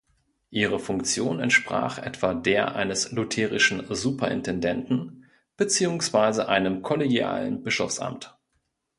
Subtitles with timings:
[0.49, 5.25] Ihre Funktion entsprach etwa der eines lutherischen Superintendenten
[5.57, 8.35] beziehungsweise einem kollegialen Bischofsamt.